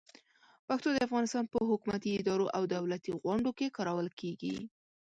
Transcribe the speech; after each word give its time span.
پښتو 0.67 0.89
د 0.93 0.97
افغانستان 1.07 1.45
په 1.53 1.59
حکومتي 1.69 2.09
ادارو 2.21 2.45
او 2.55 2.63
دولتي 2.75 3.11
غونډو 3.23 3.51
کې 3.57 3.73
کارول 3.77 4.07
کېږي. 4.19 4.55